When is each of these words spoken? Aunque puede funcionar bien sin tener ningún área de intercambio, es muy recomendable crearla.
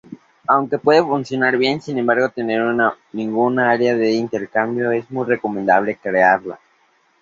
Aunque 0.47 0.79
puede 0.79 1.03
funcionar 1.03 1.57
bien 1.59 1.79
sin 1.79 1.95
tener 1.97 2.67
ningún 3.13 3.59
área 3.59 3.95
de 3.95 4.13
intercambio, 4.13 4.91
es 4.91 5.11
muy 5.11 5.27
recomendable 5.27 5.95
crearla. 5.97 6.59